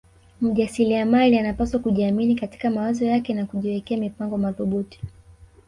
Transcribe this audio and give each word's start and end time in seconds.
Mjasiliamali 0.41 1.39
anapaswa 1.39 1.79
kujiamini 1.79 2.35
katika 2.35 2.69
mawazo 2.69 3.05
yake 3.05 3.33
na 3.33 3.45
kujiwekea 3.45 3.97
mipango 3.97 4.37
mathubuti 4.37 4.99